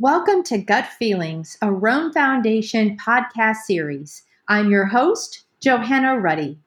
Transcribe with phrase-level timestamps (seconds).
[0.00, 4.22] Welcome to Gut Feelings, a Rome Foundation podcast series.
[4.48, 6.58] I'm your host, Johanna Ruddy.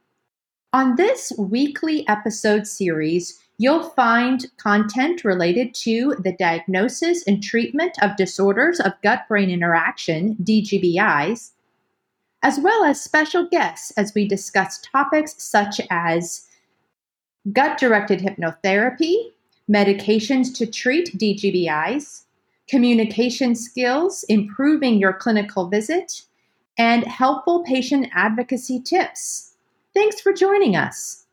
[0.71, 8.17] On this weekly episode series, you'll find content related to the diagnosis and treatment of
[8.17, 11.53] disorders of gut brain interaction, DGBIs,
[12.43, 16.45] as well as special guests as we discuss topics such as
[17.51, 19.31] gut directed hypnotherapy,
[19.67, 22.22] medications to treat DGBIs
[22.67, 26.23] communication skills, improving your clinical visit,
[26.77, 29.55] and helpful patient advocacy tips.
[29.93, 31.25] Thanks for joining us.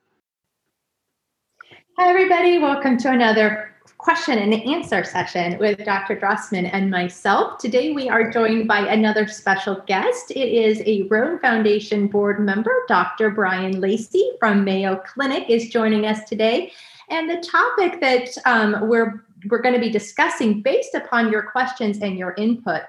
[1.98, 2.58] Hi, everybody.
[2.58, 6.16] Welcome to another question and answer session with Dr.
[6.16, 7.58] Drossman and myself.
[7.58, 10.30] Today, we are joined by another special guest.
[10.30, 13.30] It is a Rome Foundation board member, Dr.
[13.30, 16.72] Brian Lacy from Mayo Clinic, is joining us today.
[17.10, 21.98] And the topic that um, we're we're going to be discussing based upon your questions
[21.98, 22.82] and your input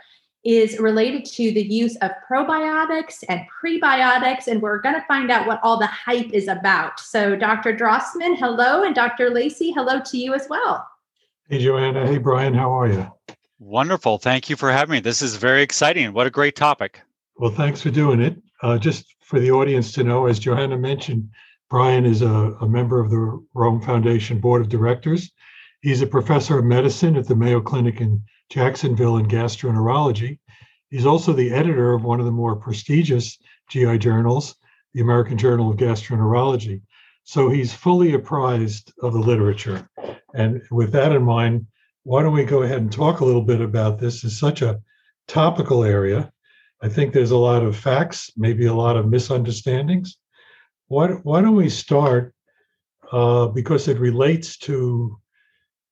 [0.43, 5.45] is related to the use of probiotics and prebiotics, and we're going to find out
[5.45, 6.99] what all the hype is about.
[6.99, 7.75] So, Dr.
[7.75, 9.29] Drossman, hello, and Dr.
[9.29, 10.87] Lacy, hello to you as well.
[11.47, 12.07] Hey, Johanna.
[12.07, 12.53] Hey, Brian.
[12.53, 13.11] How are you?
[13.59, 14.17] Wonderful.
[14.17, 14.99] Thank you for having me.
[14.99, 16.11] This is very exciting.
[16.13, 17.01] What a great topic.
[17.35, 18.41] Well, thanks for doing it.
[18.63, 21.29] Uh, just for the audience to know, as Johanna mentioned,
[21.69, 25.31] Brian is a, a member of the Rome Foundation Board of Directors
[25.81, 30.37] He's a professor of medicine at the Mayo Clinic in Jacksonville in gastroenterology.
[30.91, 33.37] He's also the editor of one of the more prestigious
[33.69, 34.55] GI journals,
[34.93, 36.81] the American Journal of Gastroenterology.
[37.23, 39.89] So he's fully apprised of the literature.
[40.35, 41.65] And with that in mind,
[42.03, 44.23] why don't we go ahead and talk a little bit about this?
[44.23, 44.79] It's such a
[45.27, 46.31] topical area.
[46.81, 50.17] I think there's a lot of facts, maybe a lot of misunderstandings.
[50.89, 52.33] Why, why don't we start?
[53.11, 55.20] Uh, because it relates to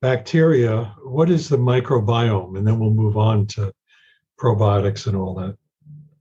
[0.02, 2.58] bacteria, what is the microbiome?
[2.58, 3.74] And then we'll move on to
[4.40, 5.58] probiotics and all that.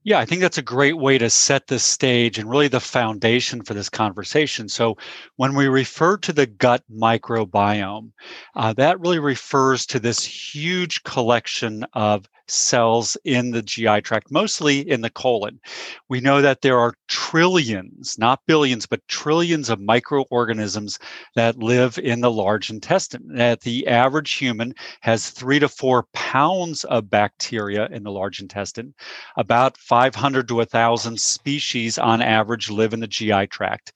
[0.05, 3.63] Yeah, I think that's a great way to set the stage and really the foundation
[3.63, 4.69] for this conversation.
[4.69, 4.97] So,
[5.37, 8.13] when we refer to the gut microbiome,
[8.55, 14.89] uh, that really refers to this huge collection of cells in the GI tract, mostly
[14.89, 15.61] in the colon.
[16.09, 20.99] We know that there are trillions, not billions, but trillions of microorganisms
[21.35, 23.29] that live in the large intestine.
[23.35, 28.95] That the average human has three to four pounds of bacteria in the large intestine.
[29.37, 33.93] About 500 to 1,000 species on average live in the GI tract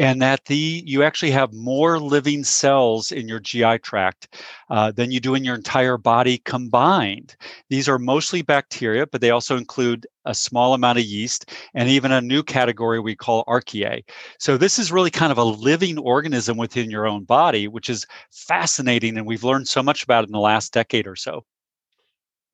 [0.00, 4.34] and that the you actually have more living cells in your GI tract
[4.70, 7.36] uh, than you do in your entire body combined.
[7.68, 12.12] These are mostly bacteria, but they also include a small amount of yeast and even
[12.12, 14.02] a new category we call archaea.
[14.38, 18.06] So this is really kind of a living organism within your own body, which is
[18.30, 21.44] fascinating, and we've learned so much about it in the last decade or so.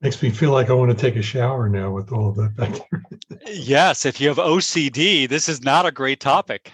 [0.00, 2.56] Makes me feel like I want to take a shower now with all of that
[2.56, 3.04] bacteria.
[3.46, 6.72] yes, if you have OCD, this is not a great topic.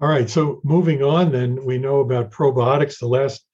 [0.00, 0.28] All right.
[0.28, 2.98] So moving on, then we know about probiotics.
[2.98, 3.46] The last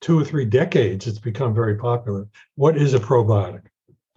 [0.00, 2.26] two or three decades, it's become very popular.
[2.54, 3.66] What is a probiotic?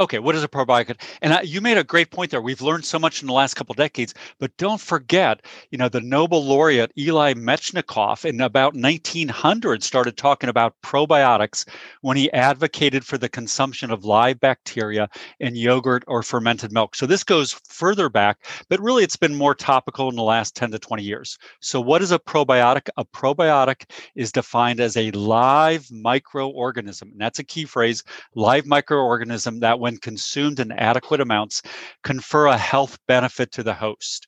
[0.03, 1.01] Okay, what is a probiotic?
[1.21, 2.41] And you made a great point there.
[2.41, 6.01] We've learned so much in the last couple decades, but don't forget, you know, the
[6.01, 11.65] Nobel laureate Eli Metchnikoff in about 1900 started talking about probiotics
[12.01, 15.07] when he advocated for the consumption of live bacteria
[15.39, 16.95] in yogurt or fermented milk.
[16.95, 20.71] So this goes further back, but really it's been more topical in the last 10
[20.71, 21.37] to 20 years.
[21.61, 22.89] So what is a probiotic?
[22.97, 28.03] A probiotic is defined as a live microorganism, and that's a key phrase,
[28.35, 31.61] live microorganism that when consumed in adequate amounts,
[32.03, 34.27] confer a health benefit to the host.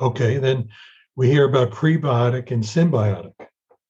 [0.00, 0.68] Okay, then
[1.16, 3.32] we hear about prebiotic and symbiotic.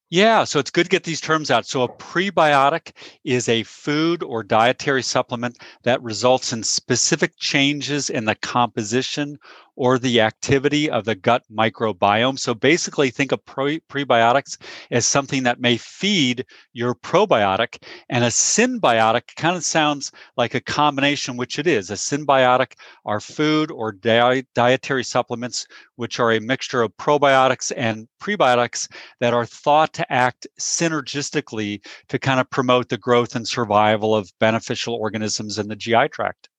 [0.09, 1.65] Yeah, so it's good to get these terms out.
[1.65, 2.91] So, a prebiotic
[3.25, 9.37] is a food or dietary supplement that results in specific changes in the composition
[9.77, 12.37] or the activity of the gut microbiome.
[12.37, 14.57] So basically, think of pre- prebiotics
[14.91, 20.61] as something that may feed your probiotic, and a symbiotic kind of sounds like a
[20.61, 21.91] combination, which it is.
[21.91, 22.73] A symbiotic
[23.05, 28.89] are food or di- dietary supplements, which are a mixture of probiotics and prebiotics
[29.19, 34.31] that are thought to act synergistically to kind of promote the growth and survival of
[34.39, 36.49] beneficial organisms in the GI tract.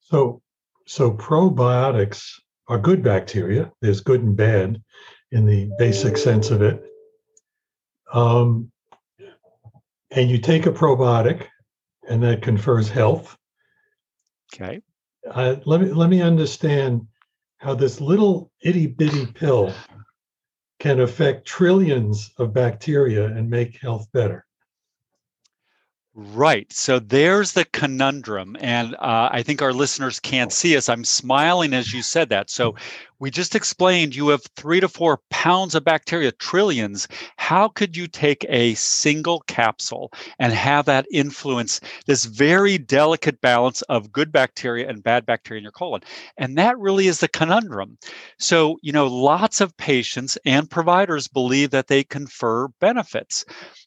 [0.00, 0.42] So,
[0.86, 2.32] so probiotics
[2.68, 3.72] are good bacteria.
[3.80, 4.82] There's good and bad
[5.32, 6.82] in the basic sense of it.
[8.12, 8.70] Um,
[10.10, 11.46] and you take a probiotic,
[12.08, 13.36] and that confers health.
[14.54, 14.80] Okay.
[15.28, 17.06] Uh, let me let me understand
[17.58, 19.74] how this little itty bitty pill
[20.78, 24.45] can affect trillions of bacteria and make health better.
[26.18, 26.72] Right.
[26.72, 28.56] So there's the conundrum.
[28.60, 30.88] And uh, I think our listeners can't see us.
[30.88, 32.48] I'm smiling as you said that.
[32.48, 32.74] So
[33.18, 37.06] we just explained you have three to four pounds of bacteria, trillions.
[37.36, 43.82] How could you take a single capsule and have that influence this very delicate balance
[43.82, 46.00] of good bacteria and bad bacteria in your colon?
[46.38, 47.98] And that really is the conundrum.
[48.38, 53.44] So, you know, lots of patients and providers believe that they confer benefits.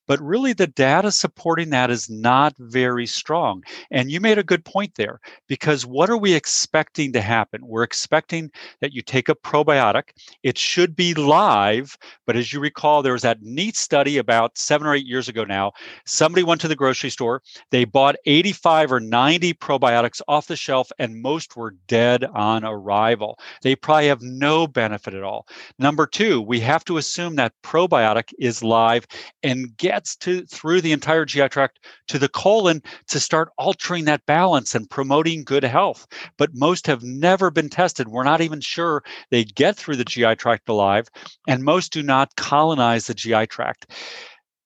[0.09, 3.63] But really, the data supporting that is not very strong.
[3.91, 7.61] And you made a good point there because what are we expecting to happen?
[7.63, 8.49] We're expecting
[8.81, 10.09] that you take a probiotic.
[10.41, 11.95] It should be live.
[12.25, 15.43] But as you recall, there was that neat study about seven or eight years ago
[15.43, 15.73] now.
[16.07, 20.91] Somebody went to the grocery store, they bought 85 or 90 probiotics off the shelf,
[20.97, 23.37] and most were dead on arrival.
[23.61, 25.45] They probably have no benefit at all.
[25.77, 29.05] Number two, we have to assume that probiotic is live
[29.43, 34.05] and get gets to through the entire GI tract to the colon to start altering
[34.05, 36.07] that balance and promoting good health.
[36.37, 38.07] But most have never been tested.
[38.07, 41.09] We're not even sure they get through the GI tract alive,
[41.49, 43.91] and most do not colonize the GI tract.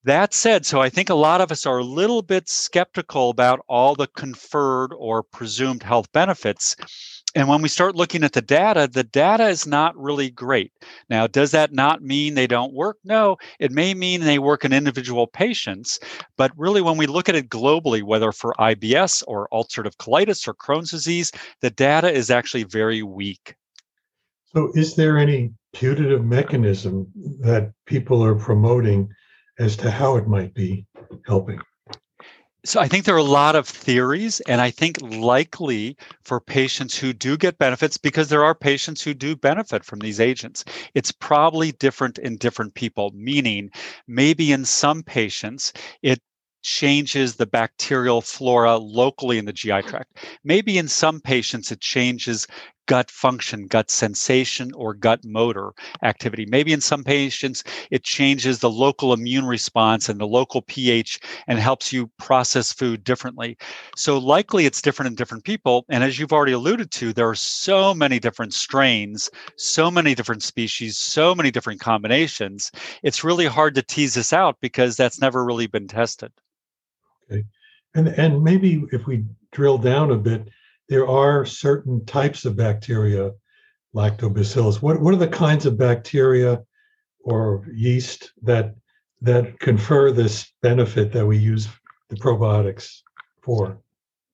[0.03, 3.61] That said, so I think a lot of us are a little bit skeptical about
[3.67, 6.75] all the conferred or presumed health benefits
[7.35, 10.71] and when we start looking at the data, the data is not really great.
[11.09, 12.97] Now, does that not mean they don't work?
[13.03, 15.99] No, it may mean they work in individual patients.
[16.37, 20.53] But really, when we look at it globally, whether for IBS or ulcerative colitis or
[20.53, 21.31] Crohn's disease,
[21.61, 23.55] the data is actually very weak.
[24.53, 27.07] So, is there any putative mechanism
[27.39, 29.09] that people are promoting
[29.57, 30.85] as to how it might be
[31.25, 31.59] helping?
[32.65, 36.97] So I think there are a lot of theories, and I think likely for patients
[36.97, 40.63] who do get benefits, because there are patients who do benefit from these agents,
[40.95, 43.11] it's probably different in different people.
[43.13, 43.69] Meaning,
[44.07, 46.21] maybe in some patients, it
[46.61, 50.17] changes the bacterial flora locally in the GI tract.
[50.45, 52.47] Maybe in some patients, it changes
[52.85, 56.45] gut function, gut sensation, or gut motor activity.
[56.45, 61.59] Maybe in some patients, it changes the local immune response and the local pH and
[61.59, 63.57] helps you process food differently.
[63.95, 65.85] So, likely it's different in different people.
[65.89, 70.43] And as you've already alluded to, there are so many different strains, so many different
[70.43, 72.71] species, so many different combinations.
[73.03, 76.31] It's really hard to tease this out because that's never really been tested.
[77.31, 77.43] Okay.
[77.95, 80.47] And, and maybe if we drill down a bit,
[80.93, 83.31] there are certain types of bacteria,
[83.95, 84.79] lactobacillus.
[84.79, 86.61] What, what are the kinds of bacteria
[87.21, 88.75] or yeast that
[89.19, 91.67] that confer this benefit that we use
[92.09, 92.99] the probiotics
[93.41, 93.79] for?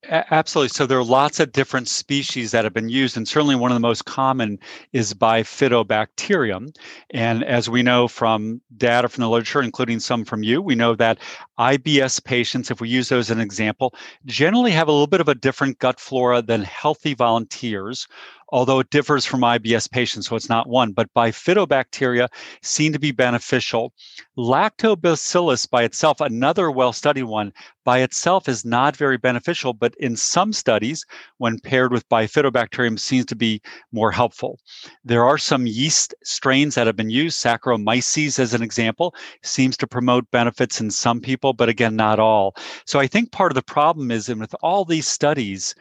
[0.10, 0.70] Absolutely.
[0.70, 3.76] So there are lots of different species that have been used, and certainly one of
[3.76, 4.58] the most common
[4.92, 6.76] is Bifidobacterium.
[7.12, 10.96] And as we know from data from the literature, including some from you, we know
[10.96, 11.20] that
[11.60, 13.94] IBS patients, if we use those as an example,
[14.26, 18.08] generally have a little bit of a different gut flora than healthy volunteers
[18.52, 22.28] although it differs from IBS patients, so it's not one, but bifidobacteria
[22.62, 23.94] seem to be beneficial.
[24.38, 27.54] Lactobacillus by itself, another well studied one,
[27.86, 31.06] by itself is not very beneficial, but in some studies,
[31.38, 33.62] when paired with bifidobacterium, seems to be
[33.92, 34.60] more helpful.
[35.04, 39.88] There are some yeast strains that have been used, Saccharomyces as an example, seems to
[39.88, 42.56] promote benefits in some people, but again, not all.
[42.86, 45.76] So I think part of the problem is, and with all these studies,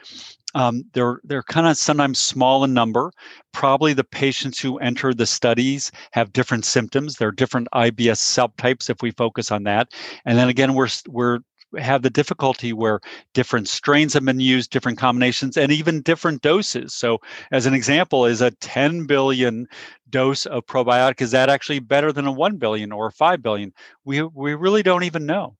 [0.54, 3.12] um, they're they're kind of sometimes small in number.
[3.52, 7.16] Probably the patients who enter the studies have different symptoms.
[7.16, 9.88] There are different IBS subtypes if we focus on that.
[10.24, 11.40] And then again, we're we're
[11.76, 13.00] have the difficulty where
[13.34, 16.94] different strains have been used, different combinations, and even different doses.
[16.94, 17.18] So,
[17.52, 19.66] as an example, is a 10 billion
[20.10, 23.72] dose of probiotic is that actually better than a 1 billion or 5 billion?
[24.04, 25.56] We we really don't even know.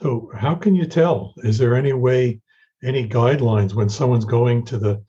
[0.00, 1.34] So, how can you tell?
[1.38, 2.40] Is there any way
[2.82, 5.02] any guidelines when someone's going to the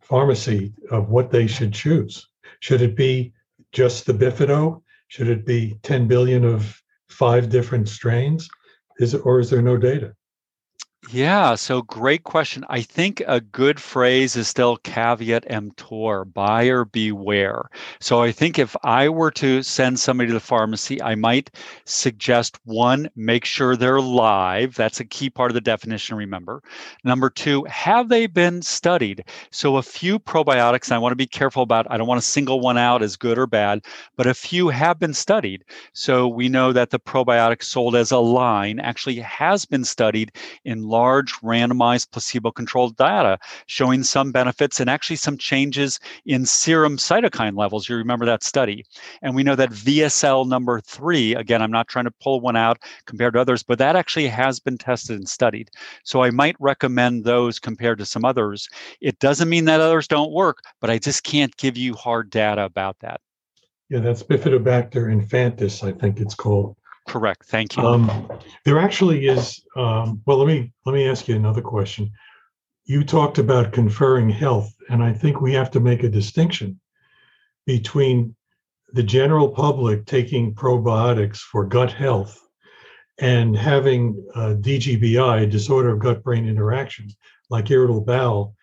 [0.00, 2.28] pharmacy of what they should choose?
[2.60, 3.32] Should it be
[3.70, 4.82] just the bifido?
[5.08, 8.48] Should it be 10 billion of five different strains?
[8.98, 10.14] Is it, or is there no data?
[11.10, 12.64] Yeah, so great question.
[12.68, 17.68] I think a good phrase is still caveat emptor, buyer beware.
[18.00, 21.50] So I think if I were to send somebody to the pharmacy, I might
[21.86, 24.76] suggest one, make sure they're live.
[24.76, 26.62] That's a key part of the definition, remember.
[27.02, 29.24] Number two, have they been studied?
[29.50, 32.26] So a few probiotics, and I want to be careful about, I don't want to
[32.26, 33.84] single one out as good or bad,
[34.16, 35.64] but a few have been studied.
[35.94, 40.30] So we know that the probiotic sold as Align actually has been studied
[40.64, 46.98] in large randomized placebo controlled data showing some benefits and actually some changes in serum
[46.98, 47.88] cytokine levels.
[47.88, 48.84] You remember that study.
[49.22, 52.78] And we know that VSL number three, again, I'm not trying to pull one out
[53.06, 55.70] compared to others, but that actually has been tested and studied.
[56.04, 58.68] So I might recommend those compared to some others.
[59.00, 62.64] It doesn't mean that others don't work, but I just can't give you hard data
[62.64, 63.20] about that.
[63.88, 66.76] Yeah, that's Bifidobacter infantis, I think it's called.
[67.08, 67.44] Correct.
[67.46, 67.82] Thank you.
[67.82, 68.30] Um,
[68.64, 69.62] there actually is.
[69.76, 72.10] Um, well, let me let me ask you another question.
[72.84, 76.80] You talked about conferring health, and I think we have to make a distinction
[77.66, 78.34] between
[78.92, 82.38] the general public taking probiotics for gut health
[83.18, 87.08] and having DGBI, disorder of gut-brain interaction,
[87.50, 88.54] like irritable bowel,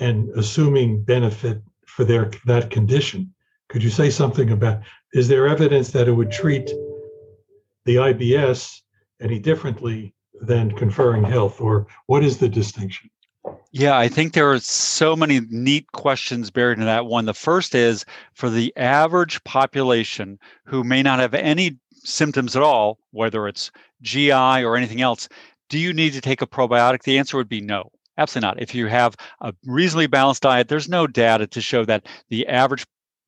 [0.00, 3.32] and assuming benefit for their that condition.
[3.68, 4.80] Could you say something about?
[5.12, 6.70] Is there evidence that it would treat
[7.86, 8.80] the IBS
[9.20, 10.12] any differently
[10.42, 13.08] than conferring health, or what is the distinction?
[13.72, 17.24] Yeah, I think there are so many neat questions buried in that one.
[17.24, 22.98] The first is for the average population who may not have any symptoms at all,
[23.12, 23.70] whether it's
[24.02, 25.28] GI or anything else,
[25.68, 27.02] do you need to take a probiotic?
[27.02, 27.90] The answer would be no.
[28.18, 28.62] Absolutely not.
[28.62, 32.86] If you have a reasonably balanced diet, there's no data to show that the average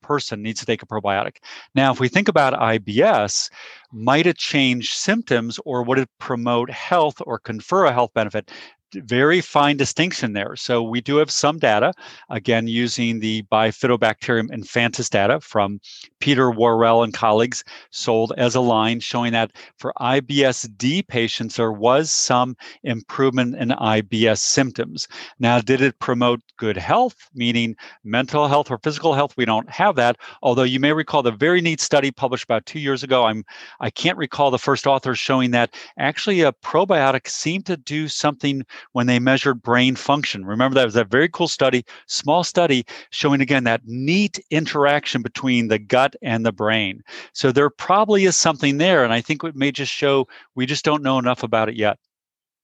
[0.09, 1.37] person needs to take a probiotic.
[1.75, 3.49] Now, if we think about IBS,
[3.91, 8.51] might it change symptoms or would it promote health or confer a health benefit?
[8.95, 10.55] Very fine distinction there.
[10.55, 11.93] So we do have some data,
[12.29, 15.79] again, using the Bifidobacterium infantis data from
[16.19, 22.57] Peter Whorwell and colleagues sold as Align showing that for IBS-D patients, there was some
[22.83, 25.07] improvement in IBS symptoms.
[25.37, 29.37] Now, did it promote good health, meaning mental health or physical health?
[29.37, 32.79] We don't have that, although you may recall the very neat study published about two
[32.79, 33.25] years ago.
[33.25, 33.43] I'm,
[33.79, 38.63] I can't recall the first author showing that actually a probiotic seemed to do something
[38.91, 40.45] when they measured brain function.
[40.45, 45.67] Remember, that was a very cool study, small study, showing again that neat interaction between
[45.67, 47.01] the gut and the brain.
[47.33, 49.03] So there probably is something there.
[49.03, 51.97] And I think it may just show we just don't know enough about it yet.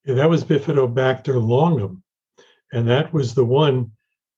[0.06, 2.04] Yeah, that was Bifidobacter longum.
[2.74, 3.92] And that was the one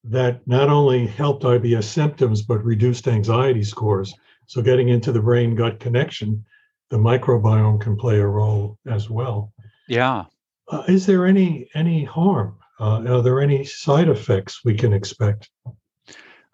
[0.04, 4.14] that not only helped IBS symptoms, but reduced anxiety scores.
[4.46, 6.44] So getting into the brain gut connection,
[6.90, 9.52] the microbiome can play a role as well.
[9.88, 10.24] Yeah.
[10.70, 12.58] Uh, is there any any harm?
[12.80, 15.50] Uh, are there any side effects we can expect?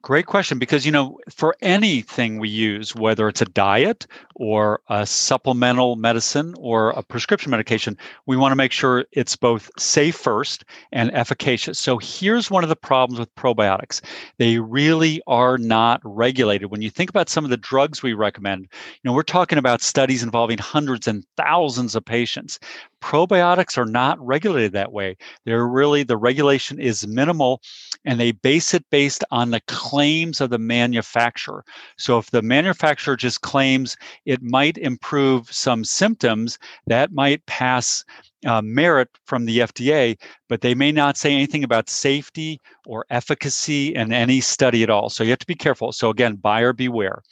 [0.04, 5.06] Great question because you know for anything we use whether it's a diet or a
[5.06, 7.96] supplemental medicine or a prescription medication
[8.26, 11.80] we want to make sure it's both safe first and efficacious.
[11.80, 14.02] So here's one of the problems with probiotics.
[14.37, 16.70] They really are not regulated.
[16.70, 19.80] When you think about some of the drugs we recommend, you know we're talking about
[19.80, 22.58] studies involving hundreds and thousands of patients
[23.04, 25.14] probiotics are not regulated that way.
[25.44, 27.61] They're really, the regulation is minimal
[28.04, 31.64] and they base it based on the claims of the manufacturer.
[31.96, 33.96] So if the manufacturer just claims
[34.26, 38.04] it might improve some symptoms, that might pass
[38.46, 40.18] uh, merit from the FDA,
[40.49, 45.08] but they may not say anything about safety or efficacy in any study at all.
[45.08, 45.92] So you have to be careful.
[45.92, 47.23] So again, buyer beware.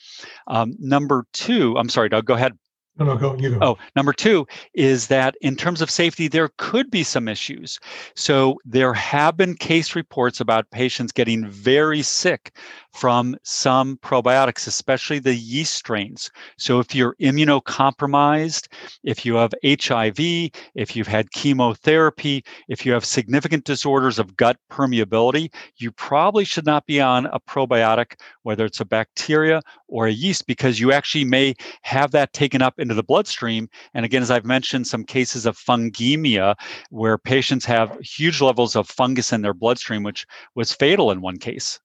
[0.46, 2.56] Um, number two, I'm sorry, Doug, go ahead.
[2.98, 3.58] No, no, go, you go.
[3.62, 7.80] Oh, number two is that in terms of safety, there could be some issues.
[8.14, 12.54] So there have been case reports about patients getting very sick
[12.92, 16.30] from some probiotics, especially the yeast strains.
[16.58, 18.68] So if you're immunocompromised,
[19.02, 24.58] if you have HIV, if you've had chemotherapy, if you have significant disorders of gut
[24.70, 30.12] permeability, you probably should not be on a probiotic, whether it's a bacteria or a
[30.12, 33.68] yeast, because you actually may have that taken up into the bloodstream.
[33.94, 36.54] And again, as I've mentioned, some cases of fungemia
[36.90, 41.38] where patients have huge levels of fungus in their bloodstream, which was fatal in one
[41.38, 41.80] case.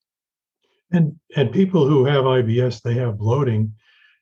[0.92, 3.74] And and people who have IBS, they have bloating,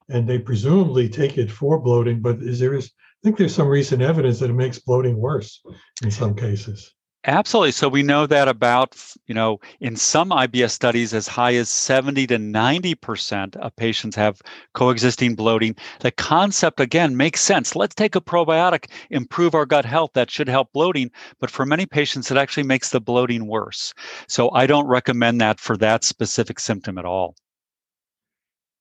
[0.09, 2.21] and they presumably take it for bloating.
[2.21, 5.61] But is there is I think there's some recent evidence that it makes bloating worse
[6.03, 6.93] in some cases.
[7.27, 7.71] Absolutely.
[7.71, 12.27] So we know that about, you know, in some IBS studies, as high as 70
[12.27, 14.41] to 90% of patients have
[14.73, 15.75] coexisting bloating.
[16.01, 17.75] The concept, again, makes sense.
[17.75, 20.11] Let's take a probiotic, improve our gut health.
[20.13, 21.09] That should help bloating.
[21.39, 23.93] But for many patients, it actually makes the bloating worse.
[24.27, 27.35] So I don't recommend that for that specific symptom at all.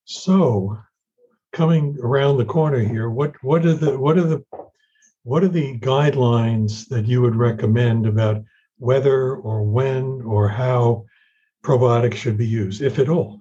[0.05, 0.79] So
[1.53, 4.45] coming around the corner here, what what are the what are the
[5.25, 8.43] what are the guidelines that you would recommend about
[8.78, 11.04] whether or when or how
[11.64, 13.40] probiotics should be used, if at all?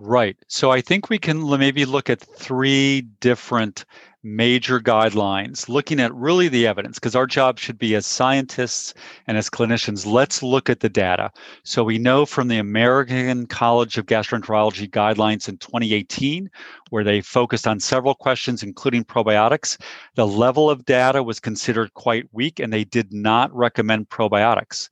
[0.00, 0.36] right.
[0.48, 3.84] So I think we can maybe look at three different
[4.24, 8.94] major guidelines, looking at really the evidence, because our job should be as scientists
[9.26, 11.30] and as clinicians, let's look at the data.
[11.62, 16.50] So we know from the American College of Gastroenterology guidelines in 2018,
[16.90, 19.78] where they focused on several questions, including probiotics,
[20.14, 24.88] the level of data was considered quite weak and they did not recommend probiotics.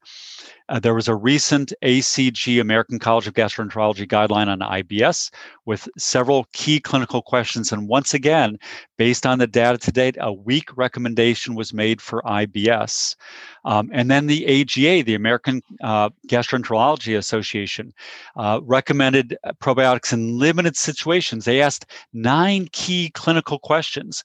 [0.73, 5.31] Uh, there was a recent ACG, American College of Gastroenterology guideline on IBS
[5.67, 7.73] with several key clinical questions.
[7.73, 8.59] And once again,
[8.97, 13.17] based on the data to date, a weak recommendation was made for IBS.
[13.67, 17.93] Um, and then the AGA, the American uh, Gastroenterology Association,
[18.37, 21.45] uh, recommended probiotics in limited situations.
[21.45, 24.25] They asked nine key clinical questions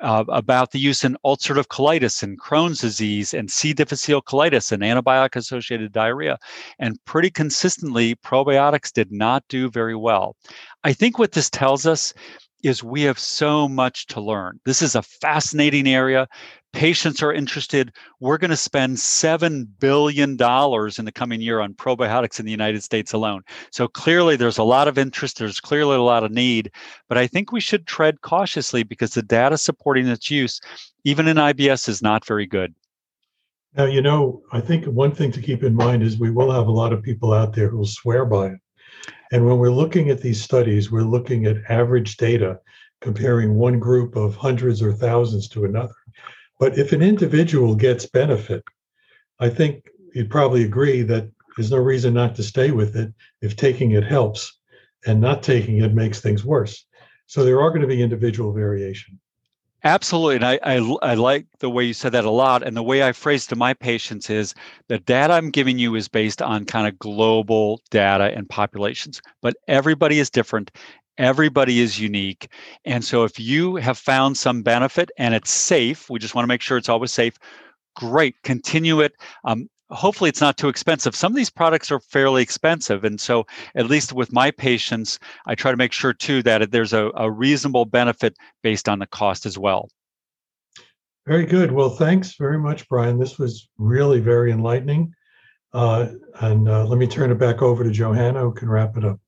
[0.00, 3.72] uh, about the use in ulcerative colitis and Crohn's disease and C.
[3.72, 6.38] difficile colitis and antibiotic associated diarrhea.
[6.78, 10.36] And pretty consistently, probiotics did not do very well.
[10.84, 12.12] I think what this tells us
[12.64, 14.58] is we have so much to learn.
[14.64, 16.26] This is a fascinating area.
[16.72, 17.92] Patients are interested.
[18.20, 20.36] We're going to spend $7 billion in
[21.04, 23.42] the coming year on probiotics in the United States alone.
[23.70, 25.38] So clearly, there's a lot of interest.
[25.38, 26.72] There's clearly a lot of need.
[27.08, 30.60] But I think we should tread cautiously because the data supporting its use,
[31.04, 32.74] even in IBS, is not very good.
[33.76, 36.68] Now, you know, I think one thing to keep in mind is we will have
[36.68, 38.58] a lot of people out there who will swear by it.
[39.34, 42.60] And when we're looking at these studies, we're looking at average data,
[43.00, 45.96] comparing one group of hundreds or thousands to another.
[46.60, 48.62] But if an individual gets benefit,
[49.40, 53.12] I think you'd probably agree that there's no reason not to stay with it
[53.42, 54.56] if taking it helps
[55.04, 56.86] and not taking it makes things worse.
[57.26, 59.18] So there are going to be individual variation.
[59.84, 60.36] Absolutely.
[60.36, 62.62] And I, I, I, like the way you said that a lot.
[62.66, 64.54] And the way I phrase to my patients is
[64.88, 69.54] the data I'm giving you is based on kind of global data and populations, but
[69.68, 70.70] everybody is different.
[71.18, 72.48] Everybody is unique.
[72.86, 76.48] And so if you have found some benefit and it's safe, we just want to
[76.48, 77.34] make sure it's always safe.
[77.96, 79.12] Great, continue it.
[79.44, 81.14] Um, hopefully it's not too expensive.
[81.14, 83.04] Some of these products are fairly expensive.
[83.04, 86.92] And so, at least with my patients, I try to make sure too that there's
[86.92, 89.88] a, a reasonable benefit based on the cost as well.
[91.26, 91.72] Very good.
[91.72, 93.18] Well, thanks very much, Brian.
[93.18, 95.14] This was really very enlightening.
[95.72, 96.08] Uh,
[96.40, 99.18] and uh, let me turn it back over to Johanna, who can wrap it up.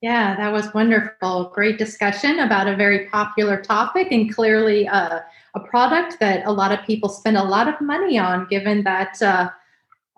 [0.00, 1.50] Yeah, that was wonderful.
[1.54, 5.20] Great discussion about a very popular topic and clearly uh,
[5.54, 9.20] a product that a lot of people spend a lot of money on, given that
[9.22, 9.48] uh,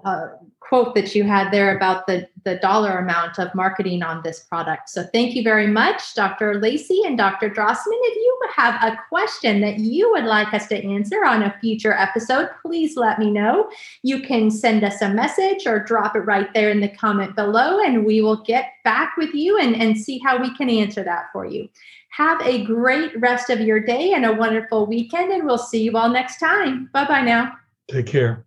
[0.04, 0.28] uh,
[0.60, 4.88] quote that you had there about the, the dollar amount of marketing on this product.
[4.88, 6.60] So thank you very much, Dr.
[6.60, 7.48] Lacy and Dr.
[7.48, 7.98] Drossman.
[8.02, 11.92] If you have a question that you would like us to answer on a future
[11.92, 13.70] episode, please let me know.
[14.02, 17.80] You can send us a message or drop it right there in the comment below,
[17.80, 21.26] and we will get back with you and, and see how we can answer that
[21.32, 21.68] for you.
[22.10, 25.96] Have a great rest of your day and a wonderful weekend, and we'll see you
[25.96, 26.90] all next time.
[26.92, 27.52] Bye bye now.
[27.88, 28.46] Take care.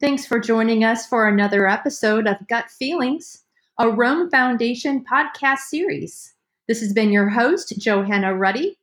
[0.00, 3.44] Thanks for joining us for another episode of Gut Feelings,
[3.78, 6.32] a Rome Foundation podcast series.
[6.66, 8.78] This has been your host, Johanna Ruddy.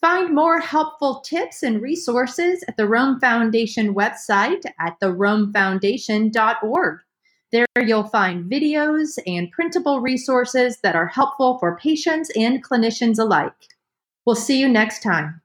[0.00, 6.98] Find more helpful tips and resources at the Rome Foundation website at theromefoundation.org.
[7.52, 13.52] There you'll find videos and printable resources that are helpful for patients and clinicians alike.
[14.24, 15.42] We'll see you next time.